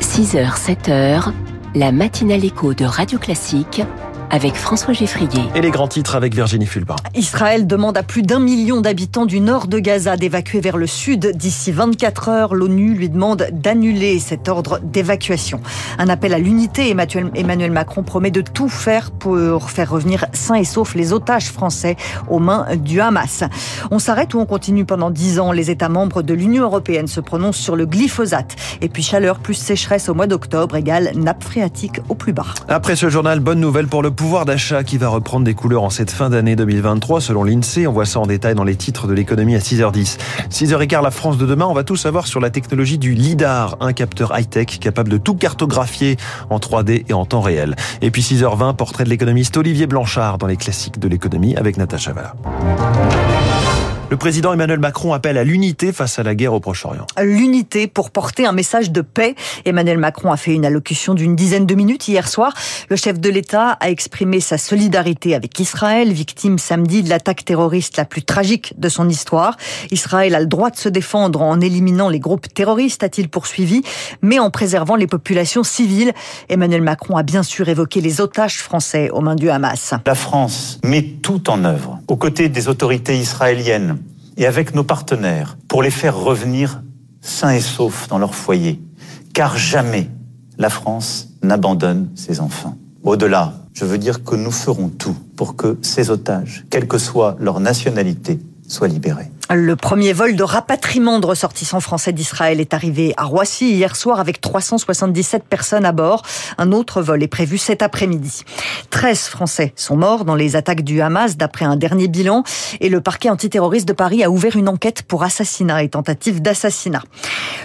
[0.00, 1.32] 6 h 7 h
[1.74, 3.82] la matinale écho de Radio Classique
[4.30, 5.40] avec François Geffrier.
[5.54, 6.96] Et les grands titres avec Virginie Fulbin.
[7.14, 11.32] Israël demande à plus d'un million d'habitants du nord de Gaza d'évacuer vers le sud
[11.34, 12.54] d'ici 24 heures.
[12.54, 15.60] L'ONU lui demande d'annuler cet ordre d'évacuation.
[15.98, 16.94] Un appel à l'unité.
[17.34, 21.96] Emmanuel Macron promet de tout faire pour faire revenir sains et saufs les otages français
[22.28, 23.44] aux mains du Hamas.
[23.90, 27.20] On s'arrête ou on continue pendant 10 ans Les États membres de l'Union européenne se
[27.20, 28.56] prononcent sur le glyphosate.
[28.80, 32.46] Et puis chaleur plus sécheresse au mois d'octobre égale nappe phréatique au plus bas.
[32.68, 35.90] Après ce journal, bonne nouvelle pour le pouvoir d'achat qui va reprendre des couleurs en
[35.90, 37.86] cette fin d'année 2023 selon l'INSEE.
[37.86, 40.18] On voit ça en détail dans les titres de l'économie à 6h10.
[40.50, 43.92] 6h15, la France de demain, on va tout savoir sur la technologie du LIDAR, un
[43.92, 46.16] capteur high-tech capable de tout cartographier
[46.50, 47.76] en 3D et en temps réel.
[48.02, 52.12] Et puis 6h20, portrait de l'économiste Olivier Blanchard dans les classiques de l'économie avec Natacha
[52.12, 52.34] Valla.
[54.10, 57.06] Le président Emmanuel Macron appelle à l'unité face à la guerre au Proche-Orient.
[57.20, 59.34] L'unité pour porter un message de paix.
[59.66, 62.54] Emmanuel Macron a fait une allocution d'une dizaine de minutes hier soir.
[62.88, 67.98] Le chef de l'État a exprimé sa solidarité avec Israël, victime samedi de l'attaque terroriste
[67.98, 69.58] la plus tragique de son histoire.
[69.90, 73.82] Israël a le droit de se défendre en éliminant les groupes terroristes, a-t-il poursuivi,
[74.22, 76.14] mais en préservant les populations civiles.
[76.48, 79.92] Emmanuel Macron a bien sûr évoqué les otages français aux mains du Hamas.
[80.06, 83.97] La France met tout en œuvre aux côtés des autorités israéliennes
[84.38, 86.82] et avec nos partenaires pour les faire revenir
[87.20, 88.80] sains et saufs dans leur foyer.
[89.34, 90.08] Car jamais
[90.56, 92.78] la France n'abandonne ses enfants.
[93.02, 97.36] Au-delà, je veux dire que nous ferons tout pour que ces otages, quelle que soit
[97.38, 99.30] leur nationalité, soient libérés.
[99.50, 104.20] Le premier vol de rapatriement de ressortissants français d'Israël est arrivé à Roissy hier soir
[104.20, 106.22] avec 377 personnes à bord.
[106.58, 108.44] Un autre vol est prévu cet après-midi.
[108.90, 112.42] 13 Français sont morts dans les attaques du Hamas d'après un dernier bilan
[112.80, 117.02] et le parquet antiterroriste de Paris a ouvert une enquête pour assassinat et tentative d'assassinat.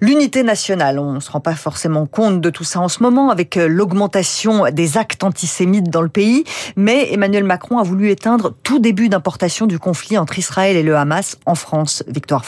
[0.00, 3.28] L'unité nationale, on ne se rend pas forcément compte de tout ça en ce moment
[3.28, 8.78] avec l'augmentation des actes antisémites dans le pays, mais Emmanuel Macron a voulu éteindre tout
[8.78, 11.65] début d'importation du conflit entre Israël et le Hamas en France.
[11.66, 12.44] France, Victoire.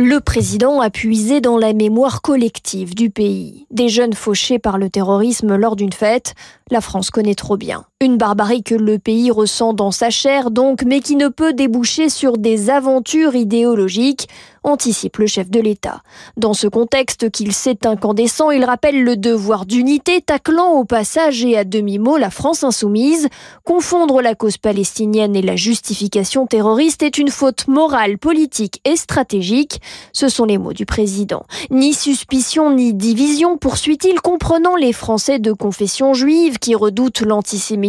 [0.00, 3.64] Le président a puisé dans la mémoire collective du pays.
[3.70, 6.34] Des jeunes fauchés par le terrorisme lors d'une fête,
[6.72, 7.84] la France connaît trop bien.
[8.02, 12.10] Une barbarie que le pays ressent dans sa chair donc, mais qui ne peut déboucher
[12.10, 14.28] sur des aventures idéologiques,
[14.64, 16.02] anticipe le chef de l'État.
[16.36, 21.56] Dans ce contexte qu'il sait incandescent, il rappelle le devoir d'unité, taclant au passage et
[21.56, 23.28] à demi-mot la France insoumise.
[23.64, 29.80] Confondre la cause palestinienne et la justification terroriste est une faute morale, politique et stratégique.
[30.12, 31.46] Ce sont les mots du président.
[31.70, 37.85] Ni suspicion ni division, poursuit-il, comprenant les Français de confession juive qui redoutent l'antisémitisme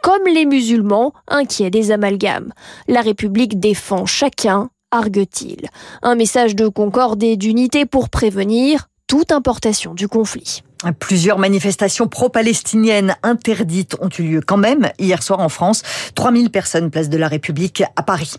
[0.00, 2.52] comme les musulmans inquiets des amalgames.
[2.88, 5.68] La République défend chacun, argue-t-il.
[6.02, 10.62] Un message de concorde et d'unité pour prévenir toute importation du conflit.
[10.98, 15.82] Plusieurs manifestations pro-palestiniennes interdites ont eu lieu quand même hier soir en France.
[16.14, 18.34] 3000 personnes place de la République à Paris.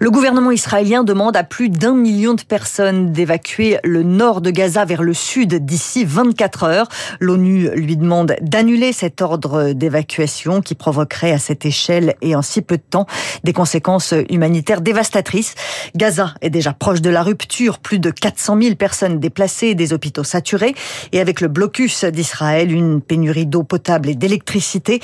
[0.00, 4.84] Le gouvernement israélien demande à plus d'un million de personnes d'évacuer le nord de Gaza
[4.84, 6.88] vers le sud d'ici 24 heures.
[7.20, 12.62] L'ONU lui demande d'annuler cet ordre d'évacuation qui provoquerait à cette échelle et en si
[12.62, 13.06] peu de temps
[13.44, 15.54] des conséquences humanitaires dévastatrices.
[15.96, 17.78] Gaza est déjà proche de la rupture.
[17.78, 20.74] Plus de 400 000 personnes déplacées, des hôpitaux saturés
[21.12, 25.00] et avec le d'Israël, une pénurie d'eau potable et d'électricité.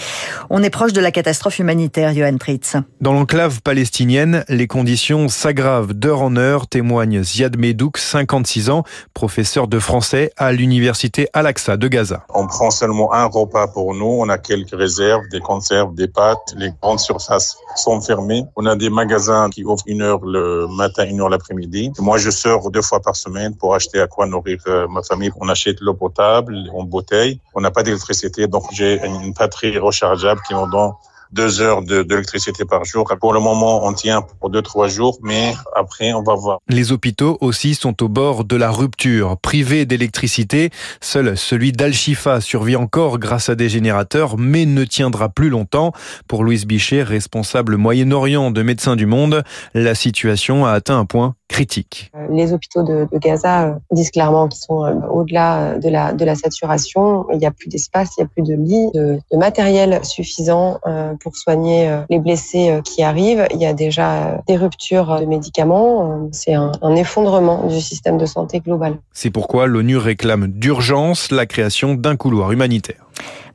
[0.50, 2.76] On est proche de la catastrophe humanitaire, Johan Tritz.
[3.00, 8.84] Dans l'enclave palestinienne, les conditions s'aggravent d'heure en heure, témoigne Ziad Medouk, 56 ans,
[9.14, 12.24] professeur de français à l'université Al-Aqsa de Gaza.
[12.34, 16.54] On prend seulement un repas pour nous, on a quelques réserves, des conserves, des pâtes,
[16.56, 18.44] les grandes surfaces sont fermées.
[18.56, 21.92] On a des magasins qui ouvrent une heure le matin, une heure l'après-midi.
[21.98, 25.30] Moi, je sors deux fois par semaine pour acheter à quoi nourrir euh, ma famille.
[25.40, 27.40] On achète l'eau potable, en bouteille.
[27.54, 30.92] On n'a pas d'électricité, donc j'ai une batterie rechargeable qui me donne
[31.32, 33.10] deux heures d'électricité par jour.
[33.20, 36.58] Pour le moment, on tient pour deux, trois jours, mais après, on va voir.
[36.68, 39.36] Les hôpitaux aussi sont au bord de la rupture.
[39.38, 40.70] Privés d'électricité,
[41.00, 45.92] seul celui d'Al-Shifa survit encore grâce à des générateurs, mais ne tiendra plus longtemps.
[46.26, 49.42] Pour Louise Bichet, responsable Moyen-Orient de Médecins du Monde,
[49.74, 52.12] la situation a atteint un point critique.
[52.14, 56.24] Euh, les hôpitaux de, Gaza euh, disent clairement qu'ils sont euh, au-delà de la, de
[56.24, 57.26] la saturation.
[57.32, 60.78] Il n'y a plus d'espace, il n'y a plus de lits, de, matériel suffisant
[61.20, 63.46] pour soigner les blessés qui arrivent.
[63.52, 66.28] Il y a déjà des ruptures de médicaments.
[66.32, 68.98] C'est un, un effondrement du système de santé global.
[69.12, 73.07] C'est pourquoi l'ONU réclame d'urgence la création d'un couloir humanitaire.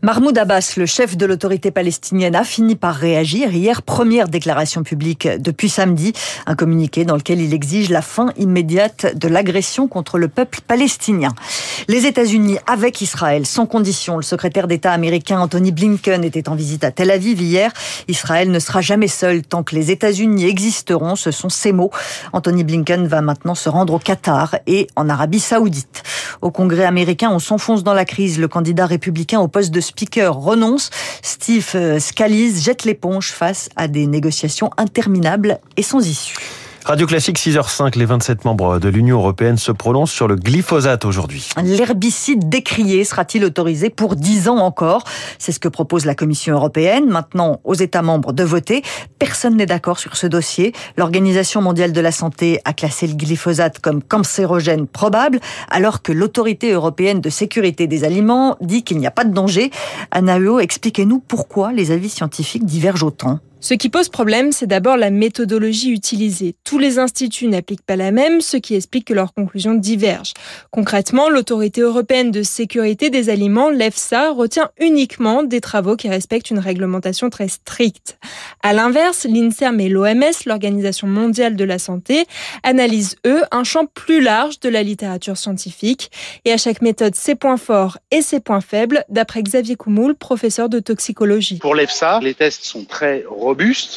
[0.05, 3.53] Mahmoud Abbas, le chef de l'autorité palestinienne, a fini par réagir.
[3.53, 6.11] Hier, première déclaration publique depuis samedi,
[6.45, 11.29] un communiqué dans lequel il exige la fin immédiate de l'agression contre le peuple palestinien.
[11.87, 14.17] Les États-Unis avec Israël, sans condition.
[14.17, 17.71] Le secrétaire d'État américain Anthony Blinken était en visite à Tel Aviv hier.
[18.09, 21.15] Israël ne sera jamais seul tant que les États-Unis existeront.
[21.15, 21.91] Ce sont ses mots.
[22.33, 26.03] Anthony Blinken va maintenant se rendre au Qatar et en Arabie Saoudite.
[26.41, 28.37] Au Congrès américain, on s'enfonce dans la crise.
[28.37, 30.89] Le candidat républicain au poste de speaker renonce.
[31.21, 36.62] Steve euh, Scalise jette l'éponge face à des négociations interminables et sans issue.
[36.85, 41.47] Radio Classique 6h05, les 27 membres de l'Union européenne se prononcent sur le glyphosate aujourd'hui.
[41.63, 45.05] L'herbicide décrié sera-t-il autorisé pour 10 ans encore?
[45.39, 47.05] C'est ce que propose la Commission européenne.
[47.07, 48.83] Maintenant, aux États membres de voter.
[49.17, 50.73] Personne n'est d'accord sur ce dossier.
[50.97, 55.39] L'Organisation mondiale de la santé a classé le glyphosate comme cancérogène probable,
[55.69, 59.71] alors que l'Autorité européenne de sécurité des aliments dit qu'il n'y a pas de danger.
[60.11, 63.39] Anna expliquez-nous pourquoi les avis scientifiques divergent autant.
[63.63, 66.53] Ce qui pose problème, c'est d'abord la méthodologie utilisée.
[66.65, 70.33] Tous les instituts n'appliquent pas la même, ce qui explique que leurs conclusions divergent.
[70.69, 76.59] Concrètement, l'autorité européenne de sécurité des aliments, l'EFSA, retient uniquement des travaux qui respectent une
[76.59, 78.17] réglementation très stricte.
[78.63, 82.25] À l'inverse, l'INSERM et l'OMS, l'Organisation mondiale de la santé,
[82.63, 86.11] analysent eux un champ plus large de la littérature scientifique
[86.43, 90.67] et à chaque méthode ses points forts et ses points faibles, d'après Xavier Coumoul, professeur
[90.67, 91.59] de toxicologie.
[91.59, 93.23] Pour l'EFSA, les tests sont très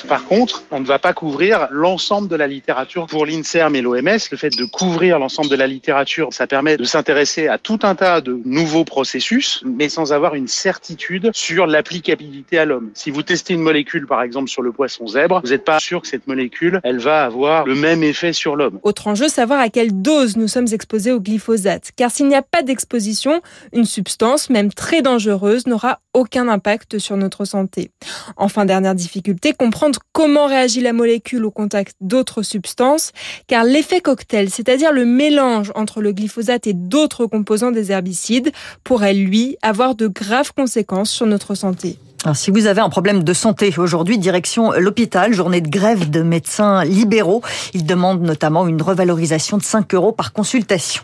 [0.09, 3.07] Par contre, on ne va pas couvrir l'ensemble de la littérature.
[3.07, 6.85] Pour l'INSERM et l'OMS, le fait de couvrir l'ensemble de la littérature, ça permet de
[6.85, 12.59] s'intéresser à tout un tas de nouveaux processus, mais sans avoir une certitude sur l'applicabilité
[12.59, 12.91] à l'homme.
[12.95, 16.03] Si vous testez une molécule, par exemple, sur le poisson zèbre, vous n'êtes pas sûr
[16.03, 18.79] que cette molécule, elle va avoir le même effet sur l'homme.
[18.83, 21.91] Autre enjeu, savoir à quelle dose nous sommes exposés au glyphosate.
[21.97, 23.41] Car s'il n'y a pas d'exposition,
[23.73, 27.91] une substance, même très dangereuse, n'aura aucun impact sur notre santé.
[28.37, 33.13] Enfin, dernière difficulté, comprendre comment réagit la molécule au contact d'autres substances,
[33.47, 38.53] car l'effet cocktail, c'est-à-dire le mélange entre le glyphosate et d'autres composants des herbicides,
[38.85, 41.99] pourrait, lui, avoir de graves conséquences sur notre santé.
[42.35, 46.85] Si vous avez un problème de santé aujourd'hui, direction l'hôpital, journée de grève de médecins
[46.85, 47.43] libéraux.
[47.73, 51.03] Ils demandent notamment une revalorisation de 5 euros par consultation.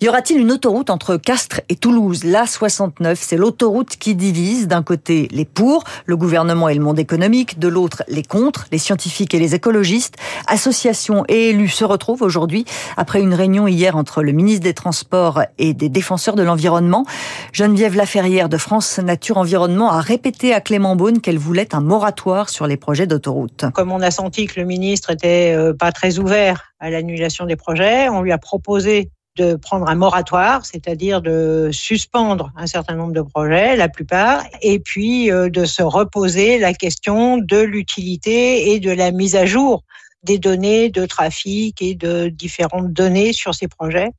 [0.00, 2.24] Y aura-t-il une autoroute entre Castres et Toulouse?
[2.24, 6.98] La 69, c'est l'autoroute qui divise d'un côté les pour, le gouvernement et le monde
[6.98, 10.14] économique, de l'autre les contre, les scientifiques et les écologistes.
[10.46, 12.64] Associations et élus se retrouvent aujourd'hui
[12.96, 17.04] après une réunion hier entre le ministre des Transports et des défenseurs de l'environnement.
[17.52, 22.48] Geneviève Laferrière de France Nature Environnement a répété à Clément Beaune qu'elle voulait un moratoire
[22.48, 23.66] sur les projets d'autoroute.
[23.74, 27.56] Comme on a senti que le ministre était euh, pas très ouvert à l'annulation des
[27.56, 33.12] projets, on lui a proposé de prendre un moratoire, c'est-à-dire de suspendre un certain nombre
[33.12, 38.80] de projets, la plupart, et puis euh, de se reposer la question de l'utilité et
[38.80, 39.84] de la mise à jour
[40.22, 44.10] des données de trafic et de différentes données sur ces projets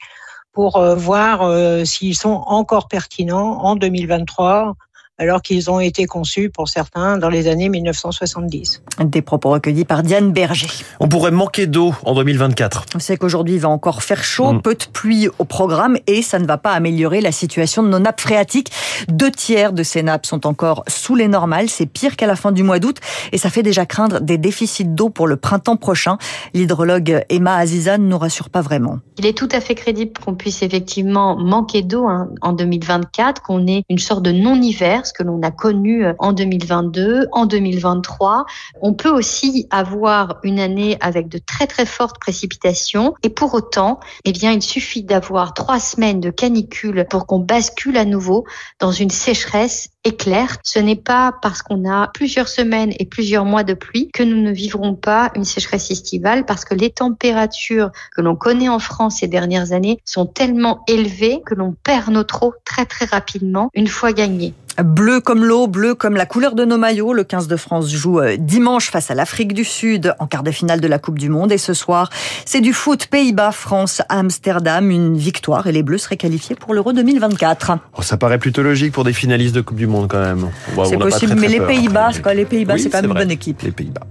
[0.54, 4.76] pour euh, voir s'ils sont encore pertinents en 2023
[5.22, 8.82] alors qu'ils ont été conçus pour certains dans les années 1970.
[9.04, 10.68] Des propos recueillis par Diane Berger.
[11.00, 12.86] On pourrait manquer d'eau en 2024.
[12.96, 14.62] On sait qu'aujourd'hui il va encore faire chaud, mm.
[14.64, 18.00] peu de pluie au programme et ça ne va pas améliorer la situation de nos
[18.00, 18.72] nappes phréatiques.
[19.10, 22.52] Deux tiers de ces nappes sont encore sous les normales, c'est pire qu'à la fin
[22.52, 22.98] du mois d'août
[23.32, 26.18] et ça fait déjà craindre des déficits d'eau pour le printemps prochain.
[26.56, 28.98] L'hydrologue Emma Azizan ne nous rassure pas vraiment.
[29.20, 33.68] Il est tout à fait crédible qu'on puisse effectivement manquer d'eau hein, en 2024, qu'on
[33.68, 38.46] ait une sorte de non-hiver, que l'on a connu euh, en 2022, en 2023.
[38.82, 44.00] On peut aussi avoir une année avec de très très fortes précipitations et pour autant,
[44.26, 48.46] eh bien, il suffit d'avoir trois semaines de canicule pour qu'on bascule à nouveau
[48.80, 50.58] dans une sécheresse éclair.
[50.64, 54.42] Ce n'est pas parce qu'on a plusieurs semaines et plusieurs mois de pluie que nous
[54.42, 59.18] ne vivrons pas une sécheresse estivale parce que les températures que l'on connaît en France
[59.20, 63.88] ces dernières années sont tellement élevées que l'on perd notre eau très très rapidement une
[63.88, 64.54] fois gagnée.
[64.84, 67.14] Bleu comme l'eau, bleu comme la couleur de nos maillots.
[67.14, 70.52] Le 15 de France joue euh, dimanche face à l'Afrique du Sud en quart de
[70.52, 71.52] finale de la Coupe du Monde.
[71.52, 72.10] Et ce soir,
[72.46, 74.90] c'est du foot Pays-Bas-France à Amsterdam.
[74.92, 77.74] Une victoire et les Bleus seraient qualifiés pour l'Euro 2024.
[78.02, 80.50] ça paraît plutôt logique pour des finalistes de Coupe du Monde quand même.
[80.86, 83.62] C'est possible, mais les Pays-Bas, les Pays-Bas, c'est quand même une bonne équipe.
[83.62, 84.02] Les Pays-Bas.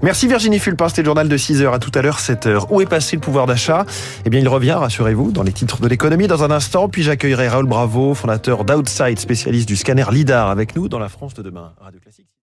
[0.00, 2.66] Merci Virginie Fulpin, c'était le journal de 6h à tout à l'heure, 7h.
[2.70, 3.84] Où est passé le pouvoir d'achat?
[4.24, 6.88] Eh bien, il revient, rassurez-vous, dans les titres de l'économie dans un instant.
[6.88, 11.34] Puis j'accueillerai Raoul Bravo, fondateur d'Outside, spécialiste du scanner LIDAR, avec nous dans la France
[11.34, 11.74] de demain.
[11.78, 12.28] Radio Classique.